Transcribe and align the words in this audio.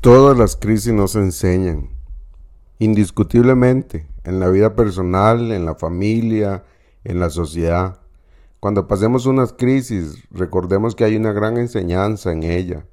Todas 0.00 0.38
las 0.38 0.56
crisis 0.56 0.94
nos 0.94 1.14
enseñan, 1.14 1.90
indiscutiblemente, 2.78 4.08
en 4.24 4.40
la 4.40 4.48
vida 4.48 4.74
personal, 4.74 5.52
en 5.52 5.66
la 5.66 5.74
familia, 5.74 6.64
en 7.04 7.20
la 7.20 7.28
sociedad. 7.28 8.00
Cuando 8.60 8.88
pasemos 8.88 9.26
unas 9.26 9.52
crisis, 9.52 10.24
recordemos 10.30 10.94
que 10.94 11.04
hay 11.04 11.16
una 11.16 11.32
gran 11.32 11.58
enseñanza 11.58 12.32
en 12.32 12.44
ella. 12.44 12.86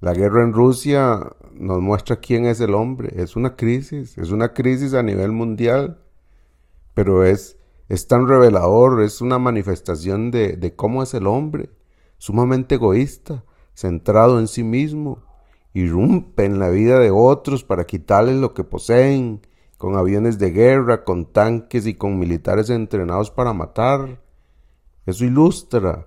La 0.00 0.14
guerra 0.14 0.42
en 0.42 0.54
Rusia 0.54 1.20
nos 1.52 1.82
muestra 1.82 2.16
quién 2.16 2.46
es 2.46 2.62
el 2.62 2.74
hombre. 2.74 3.12
Es 3.22 3.36
una 3.36 3.54
crisis, 3.54 4.16
es 4.16 4.30
una 4.30 4.54
crisis 4.54 4.94
a 4.94 5.02
nivel 5.02 5.32
mundial, 5.32 6.00
pero 6.94 7.24
es, 7.24 7.58
es 7.90 8.06
tan 8.06 8.26
revelador, 8.26 9.02
es 9.02 9.20
una 9.20 9.38
manifestación 9.38 10.30
de, 10.30 10.56
de 10.56 10.74
cómo 10.74 11.02
es 11.02 11.12
el 11.12 11.26
hombre, 11.26 11.68
sumamente 12.16 12.76
egoísta, 12.76 13.44
centrado 13.74 14.38
en 14.40 14.48
sí 14.48 14.64
mismo, 14.64 15.28
irrumpe 15.72 16.44
en 16.44 16.58
la 16.58 16.68
vida 16.68 16.98
de 16.98 17.10
otros 17.10 17.64
para 17.64 17.84
quitarles 17.84 18.36
lo 18.36 18.54
que 18.54 18.64
poseen, 18.64 19.40
con 19.78 19.96
aviones 19.96 20.38
de 20.38 20.50
guerra, 20.50 21.04
con 21.04 21.26
tanques 21.26 21.86
y 21.86 21.94
con 21.94 22.18
militares 22.18 22.68
entrenados 22.70 23.30
para 23.30 23.52
matar. 23.52 24.20
Eso 25.06 25.24
ilustra 25.24 26.06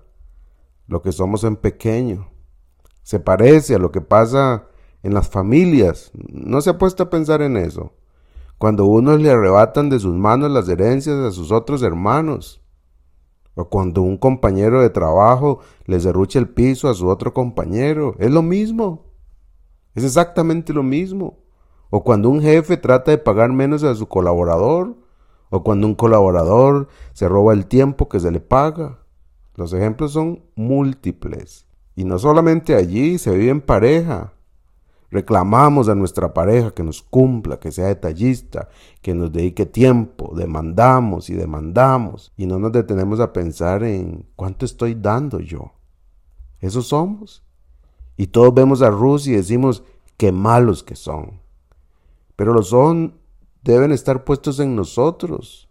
lo 0.86 1.02
que 1.02 1.12
somos 1.12 1.44
en 1.44 1.56
pequeño. 1.56 2.30
Se 3.02 3.20
parece 3.20 3.74
a 3.74 3.78
lo 3.78 3.90
que 3.90 4.00
pasa 4.00 4.68
en 5.02 5.12
las 5.12 5.28
familias. 5.28 6.12
No 6.14 6.60
se 6.60 6.70
ha 6.70 6.78
puesto 6.78 7.02
a 7.02 7.10
pensar 7.10 7.42
en 7.42 7.56
eso. 7.56 7.92
Cuando 8.58 8.86
unos 8.86 9.20
le 9.20 9.30
arrebatan 9.30 9.90
de 9.90 9.98
sus 9.98 10.14
manos 10.14 10.50
las 10.50 10.68
herencias 10.68 11.16
a 11.16 11.32
sus 11.32 11.50
otros 11.50 11.82
hermanos. 11.82 12.62
O 13.54 13.68
cuando 13.68 14.02
un 14.02 14.16
compañero 14.16 14.80
de 14.80 14.90
trabajo 14.90 15.60
le 15.86 15.98
derrucha 15.98 16.38
el 16.38 16.48
piso 16.48 16.88
a 16.88 16.94
su 16.94 17.08
otro 17.08 17.34
compañero. 17.34 18.14
Es 18.18 18.30
lo 18.30 18.42
mismo. 18.42 19.03
Es 19.94 20.04
exactamente 20.04 20.72
lo 20.72 20.82
mismo. 20.82 21.38
O 21.90 22.02
cuando 22.02 22.28
un 22.28 22.40
jefe 22.40 22.76
trata 22.76 23.10
de 23.10 23.18
pagar 23.18 23.52
menos 23.52 23.84
a 23.84 23.94
su 23.94 24.06
colaborador. 24.06 24.96
O 25.50 25.62
cuando 25.62 25.86
un 25.86 25.94
colaborador 25.94 26.88
se 27.12 27.28
roba 27.28 27.52
el 27.52 27.66
tiempo 27.66 28.08
que 28.08 28.20
se 28.20 28.30
le 28.30 28.40
paga. 28.40 28.98
Los 29.54 29.72
ejemplos 29.72 30.12
son 30.12 30.42
múltiples. 30.56 31.66
Y 31.94 32.04
no 32.04 32.18
solamente 32.18 32.74
allí, 32.74 33.18
se 33.18 33.30
vive 33.30 33.50
en 33.50 33.60
pareja. 33.60 34.32
Reclamamos 35.14 35.88
a 35.88 35.94
nuestra 35.94 36.34
pareja 36.34 36.72
que 36.72 36.82
nos 36.82 37.00
cumpla, 37.00 37.60
que 37.60 37.70
sea 37.70 37.86
detallista, 37.86 38.68
que 39.00 39.14
nos 39.14 39.30
dedique 39.30 39.64
tiempo, 39.64 40.34
demandamos 40.34 41.30
y 41.30 41.34
demandamos 41.34 42.32
y 42.36 42.46
no 42.46 42.58
nos 42.58 42.72
detenemos 42.72 43.20
a 43.20 43.32
pensar 43.32 43.84
en 43.84 44.26
cuánto 44.34 44.64
estoy 44.64 44.96
dando 44.96 45.38
yo. 45.38 45.70
Eso 46.58 46.82
somos. 46.82 47.44
Y 48.16 48.28
todos 48.28 48.54
vemos 48.54 48.82
a 48.82 48.90
Rusia 48.90 49.32
y 49.32 49.36
decimos 49.36 49.82
qué 50.16 50.32
malos 50.32 50.82
que 50.82 50.96
son. 50.96 51.40
Pero 52.36 52.52
los 52.52 52.68
son 52.68 53.14
deben 53.62 53.92
estar 53.92 54.24
puestos 54.24 54.60
en 54.60 54.76
nosotros. 54.76 55.68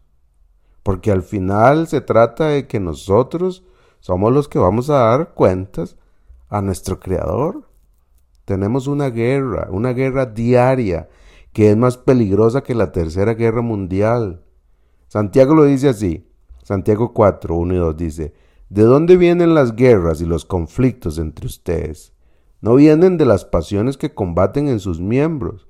Porque 0.84 1.12
al 1.12 1.24
final 1.24 1.88
se 1.88 2.02
trata 2.02 2.48
de 2.48 2.68
que 2.68 2.80
nosotros 2.80 3.64
somos 4.00 4.34
los 4.34 4.50
que 4.50 4.60
vamos 4.60 4.90
a 4.90 4.98
dar 4.98 5.34
cuentas 5.34 5.96
a 6.50 6.62
nuestro 6.62 7.00
Creador. 7.00 7.70
Tenemos 8.46 8.88
una 8.88 9.10
guerra, 9.10 9.70
una 9.72 9.94
guerra 9.94 10.26
diaria, 10.26 11.08
que 11.54 11.70
es 11.70 11.78
más 11.78 11.98
peligrosa 11.98 12.64
que 12.64 12.76
la 12.76 12.92
Tercera 12.92 13.34
Guerra 13.34 13.62
Mundial. 13.62 14.44
Santiago 15.08 15.56
lo 15.56 15.64
dice 15.64 15.90
así. 15.90 16.28
Santiago 16.64 17.14
4, 17.14 17.56
1 17.56 17.74
y 17.74 17.78
2 17.78 17.98
dice, 17.98 18.34
¿de 18.70 18.84
dónde 18.84 19.18
vienen 19.18 19.54
las 19.54 19.76
guerras 19.76 20.22
y 20.22 20.26
los 20.26 20.46
conflictos 20.46 21.18
entre 21.18 21.46
ustedes? 21.46 22.14
No 22.64 22.76
vienen 22.76 23.18
de 23.18 23.26
las 23.26 23.44
pasiones 23.44 23.98
que 23.98 24.14
combaten 24.14 24.70
en 24.70 24.80
sus 24.80 25.02
miembros. 25.02 25.68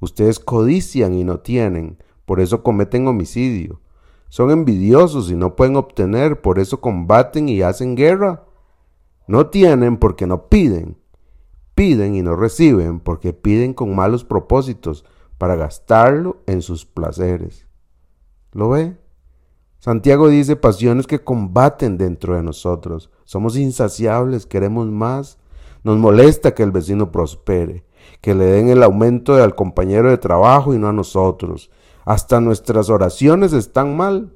Ustedes 0.00 0.40
codician 0.40 1.12
y 1.12 1.22
no 1.22 1.40
tienen, 1.40 1.98
por 2.24 2.40
eso 2.40 2.62
cometen 2.62 3.06
homicidio. 3.06 3.82
Son 4.30 4.50
envidiosos 4.50 5.30
y 5.30 5.36
no 5.36 5.54
pueden 5.54 5.76
obtener, 5.76 6.40
por 6.40 6.58
eso 6.58 6.80
combaten 6.80 7.50
y 7.50 7.60
hacen 7.60 7.94
guerra. 7.94 8.46
No 9.26 9.48
tienen 9.48 9.98
porque 9.98 10.26
no 10.26 10.48
piden. 10.48 10.96
Piden 11.74 12.14
y 12.14 12.22
no 12.22 12.34
reciben 12.36 13.00
porque 13.00 13.34
piden 13.34 13.74
con 13.74 13.94
malos 13.94 14.24
propósitos 14.24 15.04
para 15.36 15.56
gastarlo 15.56 16.38
en 16.46 16.62
sus 16.62 16.86
placeres. 16.86 17.66
¿Lo 18.52 18.70
ve? 18.70 18.96
Santiago 19.78 20.30
dice 20.30 20.56
pasiones 20.56 21.06
que 21.06 21.22
combaten 21.22 21.98
dentro 21.98 22.34
de 22.34 22.42
nosotros. 22.42 23.10
Somos 23.24 23.58
insaciables, 23.58 24.46
queremos 24.46 24.86
más, 24.86 25.38
nos 25.82 25.98
molesta 25.98 26.54
que 26.54 26.62
el 26.62 26.70
vecino 26.70 27.10
prospere, 27.10 27.84
que 28.20 28.34
le 28.34 28.44
den 28.44 28.68
el 28.68 28.82
aumento 28.82 29.34
al 29.34 29.54
compañero 29.54 30.10
de 30.10 30.18
trabajo 30.18 30.74
y 30.74 30.78
no 30.78 30.88
a 30.88 30.92
nosotros. 30.92 31.70
Hasta 32.04 32.40
nuestras 32.40 32.90
oraciones 32.90 33.52
están 33.52 33.96
mal. 33.96 34.32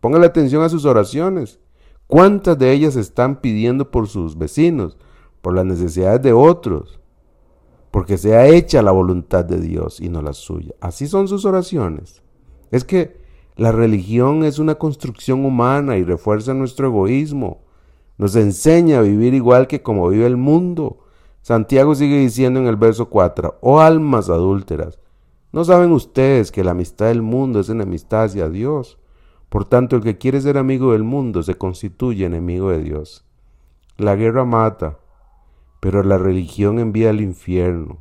Póngale 0.00 0.26
atención 0.26 0.62
a 0.62 0.68
sus 0.68 0.84
oraciones. 0.84 1.60
¿Cuántas 2.06 2.58
de 2.58 2.72
ellas 2.72 2.96
están 2.96 3.40
pidiendo 3.40 3.90
por 3.90 4.06
sus 4.06 4.38
vecinos, 4.38 4.96
por 5.42 5.54
las 5.54 5.64
necesidades 5.64 6.22
de 6.22 6.32
otros? 6.32 7.00
Porque 7.90 8.16
sea 8.16 8.46
hecha 8.46 8.82
la 8.82 8.92
voluntad 8.92 9.44
de 9.44 9.60
Dios 9.60 10.00
y 10.00 10.08
no 10.08 10.22
la 10.22 10.32
suya. 10.32 10.74
Así 10.80 11.08
son 11.08 11.26
sus 11.26 11.44
oraciones. 11.44 12.22
Es 12.70 12.84
que 12.84 13.16
la 13.56 13.72
religión 13.72 14.44
es 14.44 14.58
una 14.58 14.74
construcción 14.76 15.44
humana 15.44 15.96
y 15.96 16.04
refuerza 16.04 16.52
nuestro 16.54 16.88
egoísmo. 16.88 17.62
Nos 18.18 18.34
enseña 18.34 18.98
a 18.98 19.02
vivir 19.02 19.34
igual 19.34 19.66
que 19.66 19.82
como 19.82 20.08
vive 20.08 20.26
el 20.26 20.36
mundo. 20.36 20.98
Santiago 21.42 21.94
sigue 21.94 22.18
diciendo 22.18 22.60
en 22.60 22.66
el 22.66 22.76
verso 22.76 23.08
4, 23.08 23.58
oh 23.60 23.80
almas 23.80 24.30
adúlteras, 24.30 24.98
¿no 25.52 25.64
saben 25.64 25.92
ustedes 25.92 26.50
que 26.50 26.64
la 26.64 26.72
amistad 26.72 27.06
del 27.06 27.22
mundo 27.22 27.60
es 27.60 27.68
enemistad 27.68 28.24
hacia 28.24 28.48
Dios? 28.48 28.98
Por 29.48 29.64
tanto, 29.64 29.96
el 29.96 30.02
que 30.02 30.18
quiere 30.18 30.40
ser 30.40 30.58
amigo 30.58 30.92
del 30.92 31.04
mundo 31.04 31.42
se 31.42 31.54
constituye 31.54 32.24
enemigo 32.24 32.70
de 32.70 32.82
Dios. 32.82 33.24
La 33.96 34.16
guerra 34.16 34.44
mata, 34.44 34.98
pero 35.80 36.02
la 36.02 36.18
religión 36.18 36.78
envía 36.78 37.10
al 37.10 37.20
infierno. 37.20 37.98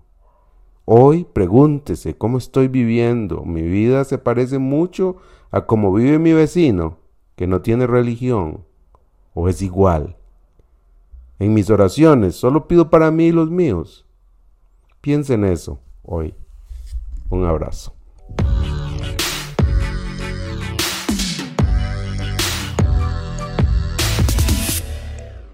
Hoy 0.86 1.26
pregúntese 1.32 2.18
cómo 2.18 2.38
estoy 2.38 2.68
viviendo. 2.68 3.44
Mi 3.44 3.62
vida 3.62 4.04
se 4.06 4.18
parece 4.18 4.58
mucho 4.58 5.18
a 5.52 5.66
cómo 5.66 5.94
vive 5.94 6.20
mi 6.20 6.34
vecino, 6.34 6.98
que 7.36 7.48
no 7.48 7.62
tiene 7.62 7.86
religión 7.86 8.66
o 9.36 9.48
es 9.48 9.62
igual? 9.62 10.16
En 11.38 11.54
mis 11.54 11.70
oraciones 11.70 12.36
solo 12.36 12.68
pido 12.68 12.90
para 12.90 13.12
mí 13.12 13.26
y 13.26 13.32
los 13.32 13.52
míos. 13.52 14.08
Piensa 15.02 15.36
en 15.36 15.46
eso 15.46 15.80
hoy. 16.02 16.34
Un 17.30 17.46
abrazo. 17.46 17.94